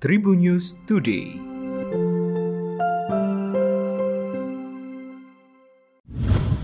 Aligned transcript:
Tribun 0.00 0.40
News 0.40 0.72
Today. 0.88 1.36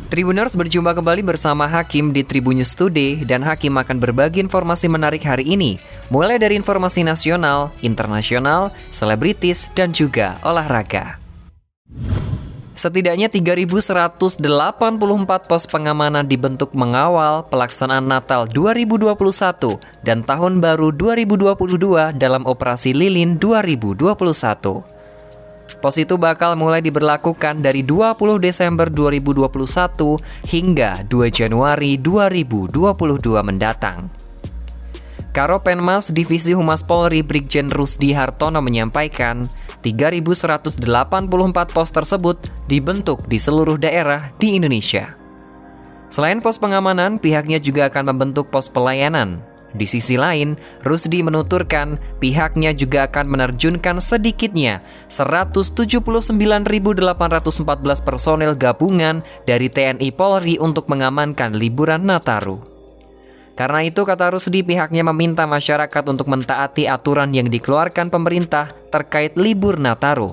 Tribuners 0.08 0.56
berjumpa 0.56 0.96
kembali 0.96 1.20
bersama 1.20 1.68
Hakim 1.68 2.16
di 2.16 2.24
Tribun 2.24 2.56
News 2.56 2.72
Today 2.72 3.28
dan 3.28 3.44
Hakim 3.44 3.76
akan 3.76 4.00
berbagi 4.00 4.40
informasi 4.40 4.88
menarik 4.88 5.20
hari 5.20 5.44
ini, 5.52 5.76
mulai 6.08 6.40
dari 6.40 6.56
informasi 6.56 7.04
nasional, 7.04 7.68
internasional, 7.84 8.72
selebritis, 8.88 9.68
dan 9.76 9.92
juga 9.92 10.40
olahraga. 10.40 11.25
Setidaknya 12.76 13.32
3.184 13.32 14.36
pos 15.48 15.64
pengamanan 15.64 16.28
dibentuk 16.28 16.76
mengawal 16.76 17.48
pelaksanaan 17.48 18.04
Natal 18.04 18.44
2021 18.52 19.16
dan 20.04 20.20
Tahun 20.20 20.60
Baru 20.60 20.92
2022 20.92 22.20
dalam 22.20 22.44
Operasi 22.44 22.92
Lilin 22.92 23.40
2021. 23.40 24.12
Pos 25.80 25.96
itu 25.96 26.20
bakal 26.20 26.52
mulai 26.60 26.84
diberlakukan 26.84 27.64
dari 27.64 27.80
20 27.80 28.44
Desember 28.44 28.92
2021 28.92 29.48
hingga 30.44 31.00
2 31.08 31.32
Januari 31.32 31.96
2022 31.96 32.76
mendatang. 33.40 34.25
Karo 35.36 35.60
Penmas 35.60 36.16
Divisi 36.16 36.56
Humas 36.56 36.80
Polri 36.80 37.20
Brigjen 37.20 37.68
Rusdi 37.68 38.16
Hartono 38.16 38.64
menyampaikan, 38.64 39.44
3.184 39.84 40.80
pos 41.76 41.88
tersebut 41.92 42.40
dibentuk 42.64 43.20
di 43.28 43.36
seluruh 43.36 43.76
daerah 43.76 44.32
di 44.40 44.56
Indonesia. 44.56 45.12
Selain 46.08 46.40
pos 46.40 46.56
pengamanan, 46.56 47.20
pihaknya 47.20 47.60
juga 47.60 47.92
akan 47.92 48.16
membentuk 48.16 48.48
pos 48.48 48.72
pelayanan. 48.72 49.44
Di 49.76 49.84
sisi 49.84 50.16
lain, 50.16 50.56
Rusdi 50.80 51.20
menuturkan 51.20 52.00
pihaknya 52.16 52.72
juga 52.72 53.04
akan 53.04 53.28
menerjunkan 53.28 54.00
sedikitnya 54.00 54.80
179.814 55.12 56.64
personel 58.00 58.56
gabungan 58.56 59.20
dari 59.44 59.68
TNI 59.68 60.08
Polri 60.16 60.56
untuk 60.56 60.88
mengamankan 60.88 61.60
liburan 61.60 62.08
Nataru. 62.08 62.75
Karena 63.56 63.80
itu 63.80 64.04
kata 64.04 64.36
Rusdi 64.36 64.60
pihaknya 64.60 65.00
meminta 65.00 65.48
masyarakat 65.48 66.04
untuk 66.12 66.28
mentaati 66.28 66.84
aturan 66.84 67.32
yang 67.32 67.48
dikeluarkan 67.48 68.12
pemerintah 68.12 68.68
terkait 68.92 69.32
libur 69.40 69.80
Nataru. 69.80 70.28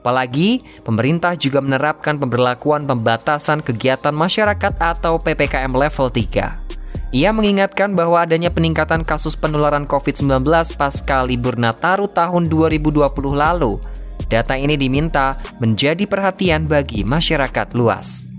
Apalagi, 0.00 0.60
pemerintah 0.84 1.36
juga 1.36 1.64
menerapkan 1.64 2.20
pemberlakuan 2.20 2.84
pembatasan 2.84 3.64
kegiatan 3.64 4.12
masyarakat 4.12 4.76
atau 4.76 5.16
PPKM 5.16 5.72
level 5.72 6.08
3. 6.12 6.70
Ia 7.10 7.34
mengingatkan 7.34 7.96
bahwa 7.98 8.22
adanya 8.22 8.54
peningkatan 8.54 9.02
kasus 9.02 9.34
penularan 9.34 9.82
COVID-19 9.88 10.46
pasca 10.78 11.26
libur 11.26 11.58
Nataru 11.58 12.06
tahun 12.12 12.46
2020 12.46 13.02
lalu. 13.34 13.82
Data 14.30 14.54
ini 14.54 14.78
diminta 14.78 15.34
menjadi 15.58 16.06
perhatian 16.06 16.70
bagi 16.70 17.02
masyarakat 17.02 17.74
luas. 17.74 18.29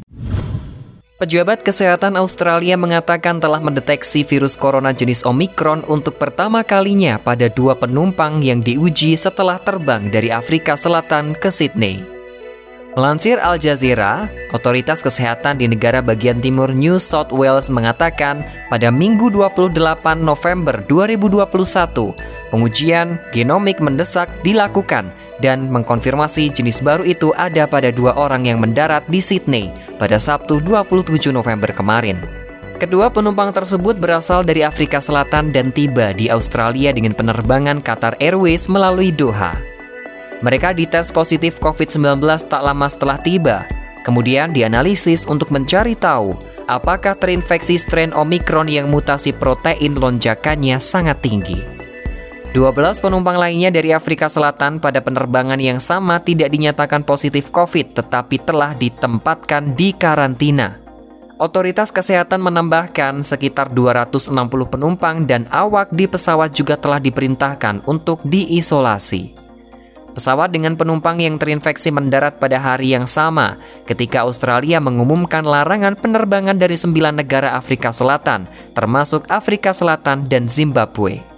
Pejabat 1.22 1.62
Kesehatan 1.62 2.18
Australia 2.18 2.74
mengatakan 2.74 3.38
telah 3.38 3.62
mendeteksi 3.62 4.26
virus 4.26 4.58
corona 4.58 4.90
jenis 4.90 5.22
Omicron 5.22 5.86
untuk 5.86 6.18
pertama 6.18 6.66
kalinya 6.66 7.22
pada 7.22 7.46
dua 7.46 7.78
penumpang 7.78 8.42
yang 8.42 8.66
diuji 8.66 9.14
setelah 9.14 9.62
terbang 9.62 10.10
dari 10.10 10.34
Afrika 10.34 10.74
Selatan 10.74 11.38
ke 11.38 11.54
Sydney. 11.54 12.02
Melansir 12.98 13.38
Al 13.38 13.62
Jazeera, 13.62 14.34
otoritas 14.50 15.06
kesehatan 15.06 15.62
di 15.62 15.70
negara 15.70 16.02
bagian 16.02 16.42
timur 16.42 16.74
New 16.74 16.98
South 16.98 17.30
Wales 17.30 17.70
mengatakan 17.70 18.42
pada 18.74 18.90
Minggu 18.90 19.30
28 19.30 19.78
November 20.26 20.82
2021, 20.90 22.18
pengujian 22.50 23.22
genomik 23.30 23.78
mendesak 23.78 24.26
dilakukan 24.42 25.14
dan 25.42 25.68
mengkonfirmasi 25.74 26.54
jenis 26.54 26.86
baru 26.86 27.02
itu 27.02 27.34
ada 27.34 27.66
pada 27.66 27.90
dua 27.90 28.14
orang 28.14 28.46
yang 28.46 28.62
mendarat 28.62 29.02
di 29.10 29.18
Sydney 29.18 29.74
pada 29.98 30.22
Sabtu 30.22 30.62
27 30.62 31.34
November 31.34 31.74
kemarin. 31.74 32.22
Kedua 32.78 33.14
penumpang 33.14 33.54
tersebut 33.54 33.98
berasal 33.98 34.42
dari 34.42 34.66
Afrika 34.66 34.98
Selatan 35.02 35.54
dan 35.54 35.70
tiba 35.74 36.14
di 36.14 36.30
Australia 36.30 36.90
dengan 36.94 37.14
penerbangan 37.14 37.82
Qatar 37.82 38.18
Airways 38.18 38.70
melalui 38.70 39.14
Doha. 39.14 39.58
Mereka 40.42 40.74
dites 40.74 41.14
positif 41.14 41.62
COVID-19 41.62 42.26
tak 42.50 42.62
lama 42.66 42.90
setelah 42.90 43.22
tiba, 43.22 43.62
kemudian 44.02 44.50
dianalisis 44.50 45.30
untuk 45.30 45.54
mencari 45.54 45.94
tahu 45.94 46.34
apakah 46.72 47.14
terinfeksi 47.20 47.76
strain 47.76 48.16
Omicron 48.16 48.72
yang 48.72 48.88
mutasi 48.88 49.36
protein 49.36 50.00
lonjakannya 50.00 50.80
sangat 50.80 51.20
tinggi. 51.20 51.81
12 52.52 53.00
penumpang 53.00 53.40
lainnya 53.40 53.72
dari 53.72 53.96
Afrika 53.96 54.28
Selatan 54.28 54.84
pada 54.84 55.00
penerbangan 55.00 55.56
yang 55.56 55.80
sama 55.80 56.20
tidak 56.20 56.52
dinyatakan 56.52 57.00
positif 57.08 57.48
COVID 57.48 57.96
tetapi 57.96 58.44
telah 58.44 58.76
ditempatkan 58.76 59.72
di 59.72 59.96
karantina. 59.96 60.76
Otoritas 61.40 61.96
kesehatan 61.96 62.44
menambahkan 62.44 63.24
sekitar 63.24 63.72
260 63.72 64.36
penumpang 64.68 65.24
dan 65.24 65.48
awak 65.48 65.96
di 65.96 66.12
pesawat 66.12 66.52
juga 66.52 66.76
telah 66.76 67.00
diperintahkan 67.00 67.88
untuk 67.88 68.20
diisolasi. 68.28 69.32
Pesawat 70.12 70.52
dengan 70.52 70.76
penumpang 70.76 71.24
yang 71.24 71.40
terinfeksi 71.40 71.88
mendarat 71.88 72.36
pada 72.36 72.60
hari 72.60 72.92
yang 72.92 73.08
sama 73.08 73.64
ketika 73.88 74.28
Australia 74.28 74.84
mengumumkan 74.84 75.48
larangan 75.48 75.96
penerbangan 75.96 76.60
dari 76.60 76.76
sembilan 76.76 77.24
negara 77.24 77.56
Afrika 77.56 77.96
Selatan, 77.96 78.44
termasuk 78.76 79.24
Afrika 79.32 79.72
Selatan 79.72 80.28
dan 80.28 80.52
Zimbabwe. 80.52 81.31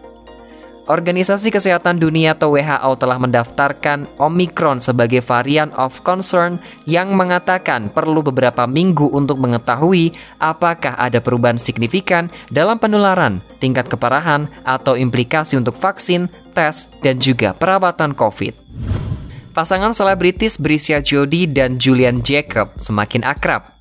Organisasi 0.84 1.48
Kesehatan 1.48 1.96
Dunia 1.96 2.36
atau 2.36 2.60
WHO 2.60 2.92
telah 3.00 3.16
mendaftarkan 3.16 4.04
Omicron 4.20 4.84
sebagai 4.84 5.24
varian 5.24 5.72
of 5.80 6.04
concern 6.04 6.60
yang 6.84 7.16
mengatakan 7.16 7.88
perlu 7.88 8.20
beberapa 8.20 8.68
minggu 8.68 9.08
untuk 9.16 9.40
mengetahui 9.40 10.12
apakah 10.44 11.00
ada 11.00 11.24
perubahan 11.24 11.56
signifikan 11.56 12.28
dalam 12.52 12.84
penularan, 12.84 13.40
tingkat 13.64 13.88
keparahan, 13.88 14.52
atau 14.68 15.00
implikasi 15.00 15.56
untuk 15.56 15.80
vaksin, 15.80 16.28
tes, 16.52 16.92
dan 17.00 17.16
juga 17.16 17.56
perawatan 17.56 18.12
COVID. 18.12 18.52
Pasangan 19.56 19.96
selebritis 19.96 20.60
Brisia 20.60 21.00
Jody 21.00 21.48
dan 21.48 21.80
Julian 21.80 22.20
Jacob 22.20 22.76
semakin 22.76 23.24
akrab. 23.24 23.72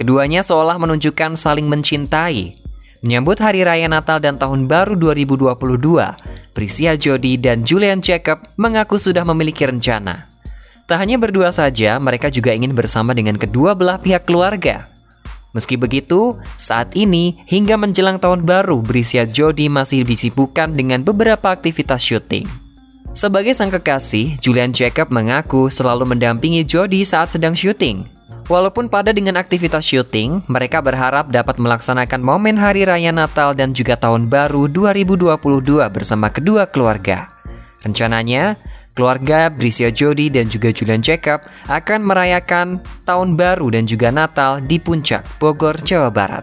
Keduanya 0.00 0.40
seolah 0.40 0.80
menunjukkan 0.80 1.36
saling 1.36 1.68
mencintai 1.68 2.61
Menyambut 3.02 3.34
Hari 3.34 3.66
Raya 3.66 3.90
Natal 3.90 4.22
dan 4.22 4.38
Tahun 4.38 4.70
Baru 4.70 4.94
2022, 4.94 5.58
Prisia 6.54 6.94
Jody 6.94 7.34
dan 7.34 7.66
Julian 7.66 7.98
Jacob 7.98 8.46
mengaku 8.54 8.94
sudah 8.94 9.26
memiliki 9.26 9.66
rencana. 9.66 10.30
Tak 10.86 11.02
hanya 11.02 11.18
berdua 11.18 11.50
saja, 11.50 11.98
mereka 11.98 12.30
juga 12.30 12.54
ingin 12.54 12.78
bersama 12.78 13.10
dengan 13.10 13.34
kedua 13.34 13.74
belah 13.74 13.98
pihak 13.98 14.22
keluarga. 14.22 14.86
Meski 15.50 15.74
begitu, 15.74 16.38
saat 16.54 16.94
ini 16.94 17.42
hingga 17.50 17.74
menjelang 17.74 18.22
tahun 18.22 18.46
baru, 18.46 18.78
Brisia 18.78 19.26
Jody 19.26 19.66
masih 19.66 20.06
disibukkan 20.06 20.70
dengan 20.70 21.02
beberapa 21.02 21.50
aktivitas 21.50 22.06
syuting. 22.06 22.46
Sebagai 23.18 23.58
sang 23.58 23.74
kekasih, 23.74 24.38
Julian 24.38 24.70
Jacob 24.70 25.10
mengaku 25.10 25.66
selalu 25.74 26.06
mendampingi 26.06 26.62
Jody 26.62 27.02
saat 27.02 27.34
sedang 27.34 27.58
syuting. 27.58 28.21
Walaupun 28.50 28.90
pada 28.90 29.14
dengan 29.14 29.38
aktivitas 29.38 29.86
syuting, 29.86 30.42
mereka 30.50 30.82
berharap 30.82 31.30
dapat 31.30 31.62
melaksanakan 31.62 32.18
momen 32.18 32.58
Hari 32.58 32.82
Raya 32.82 33.14
Natal 33.14 33.54
dan 33.54 33.70
juga 33.70 33.94
Tahun 33.94 34.26
Baru 34.26 34.66
2022 34.66 35.38
bersama 35.94 36.26
kedua 36.26 36.66
keluarga. 36.66 37.30
Rencananya, 37.86 38.58
keluarga 38.98 39.46
Brisia 39.46 39.94
Jody 39.94 40.26
dan 40.26 40.50
juga 40.50 40.74
Julian 40.74 41.02
Jacob 41.02 41.42
akan 41.70 42.00
merayakan 42.02 42.82
Tahun 43.06 43.38
Baru 43.38 43.70
dan 43.70 43.86
juga 43.86 44.10
Natal 44.10 44.58
di 44.58 44.82
Puncak, 44.82 45.22
Bogor, 45.38 45.78
Jawa 45.82 46.10
Barat. 46.10 46.42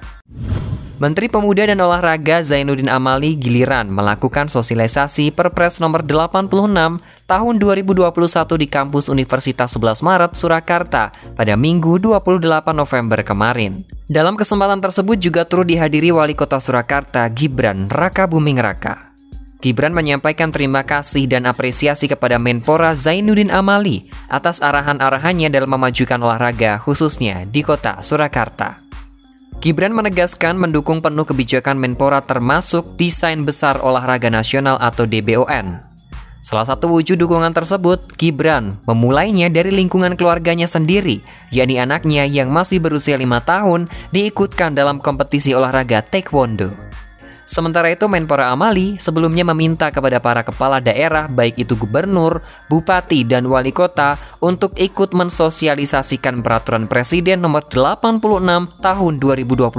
Menteri 1.00 1.32
Pemuda 1.32 1.64
dan 1.64 1.80
Olahraga 1.80 2.44
Zainuddin 2.44 2.92
Amali 2.92 3.40
giliran 3.40 3.88
melakukan 3.88 4.52
sosialisasi 4.52 5.32
Perpres 5.32 5.80
nomor 5.80 6.04
86 6.04 6.52
tahun 7.24 7.54
2021 7.56 8.04
di 8.60 8.68
kampus 8.68 9.08
Universitas 9.08 9.80
11 9.80 10.04
Maret 10.04 10.36
Surakarta 10.36 11.16
pada 11.40 11.56
Minggu 11.56 12.04
28 12.04 12.76
November 12.76 13.24
kemarin. 13.24 13.88
Dalam 14.12 14.36
kesempatan 14.36 14.84
tersebut 14.84 15.16
juga 15.16 15.48
turut 15.48 15.72
dihadiri 15.72 16.12
Wali 16.12 16.36
Kota 16.36 16.60
Surakarta 16.60 17.24
Gibran 17.32 17.88
Raka 17.88 18.28
Buming 18.28 18.60
Raka. 18.60 19.16
Gibran 19.64 19.96
menyampaikan 19.96 20.52
terima 20.52 20.84
kasih 20.84 21.32
dan 21.32 21.48
apresiasi 21.48 22.12
kepada 22.12 22.36
Menpora 22.36 22.92
Zainuddin 22.92 23.56
Amali 23.56 24.12
atas 24.28 24.60
arahan-arahannya 24.60 25.48
dalam 25.48 25.72
memajukan 25.72 26.20
olahraga 26.20 26.76
khususnya 26.76 27.48
di 27.48 27.64
kota 27.64 28.04
Surakarta. 28.04 28.89
Gibran 29.60 29.92
menegaskan 29.92 30.56
mendukung 30.56 31.04
penuh 31.04 31.28
kebijakan 31.28 31.76
Menpora 31.76 32.24
termasuk 32.24 32.96
desain 32.96 33.44
besar 33.44 33.84
olahraga 33.84 34.32
nasional 34.32 34.80
atau 34.80 35.04
DBON. 35.04 35.84
Salah 36.40 36.64
satu 36.64 36.88
wujud 36.88 37.20
dukungan 37.20 37.52
tersebut, 37.52 38.08
Gibran 38.16 38.80
memulainya 38.88 39.52
dari 39.52 39.76
lingkungan 39.76 40.16
keluarganya 40.16 40.64
sendiri, 40.64 41.20
yakni 41.52 41.76
anaknya 41.76 42.24
yang 42.24 42.48
masih 42.48 42.80
berusia 42.80 43.20
lima 43.20 43.44
tahun 43.44 43.92
diikutkan 44.16 44.80
dalam 44.80 45.04
kompetisi 45.04 45.52
olahraga 45.52 46.08
taekwondo. 46.08 46.72
Sementara 47.50 47.90
itu 47.90 48.06
Menpora 48.06 48.54
Amali 48.54 48.96
sebelumnya 48.96 49.42
meminta 49.42 49.90
kepada 49.90 50.22
para 50.22 50.46
kepala 50.46 50.78
daerah 50.78 51.26
baik 51.26 51.58
itu 51.58 51.74
gubernur, 51.74 52.46
bupati, 52.70 53.26
dan 53.26 53.44
wali 53.50 53.74
kota 53.74 54.22
untuk 54.40 54.76
ikut 54.80 55.12
mensosialisasikan 55.12 56.44
peraturan 56.44 56.88
presiden 56.88 57.44
nomor 57.44 57.68
86 57.68 58.20
tahun 58.80 59.14
2021 59.20 59.70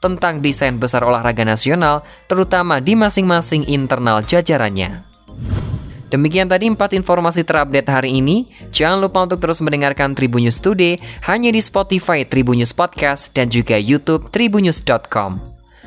tentang 0.00 0.34
desain 0.40 0.74
besar 0.80 1.06
olahraga 1.06 1.46
nasional 1.46 2.02
terutama 2.26 2.82
di 2.82 2.98
masing-masing 2.98 3.68
internal 3.68 4.22
jajarannya. 4.26 5.06
Demikian 6.10 6.50
tadi 6.50 6.66
empat 6.66 6.98
informasi 6.98 7.46
terupdate 7.46 7.86
hari 7.86 8.18
ini. 8.18 8.50
Jangan 8.74 8.98
lupa 8.98 9.22
untuk 9.22 9.38
terus 9.38 9.62
mendengarkan 9.62 10.18
Tribunnews 10.18 10.58
Today 10.58 10.98
hanya 11.30 11.54
di 11.54 11.62
Spotify 11.62 12.26
Tribunnews 12.26 12.74
Podcast 12.74 13.30
dan 13.30 13.46
juga 13.46 13.78
YouTube 13.78 14.26
tribunnews.com. 14.34 15.38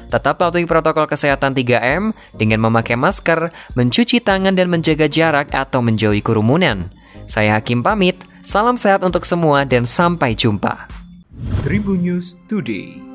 Tetap 0.07 0.39
patuhi 0.39 0.63
protokol 0.63 1.11
kesehatan 1.11 1.51
3M 1.51 2.15
dengan 2.39 2.63
memakai 2.63 2.95
masker, 2.95 3.51
mencuci 3.75 4.23
tangan 4.23 4.55
dan 4.55 4.71
menjaga 4.71 5.11
jarak 5.11 5.51
atau 5.51 5.83
menjauhi 5.83 6.23
kerumunan. 6.23 6.87
Saya 7.23 7.59
Hakim 7.59 7.79
pamit, 7.79 8.19
salam 8.43 8.75
sehat 8.75 9.01
untuk 9.03 9.23
semua 9.23 9.63
dan 9.63 9.87
sampai 9.87 10.35
jumpa. 10.35 10.87
Tribun 11.63 12.03
News 12.03 12.35
Today. 12.51 13.12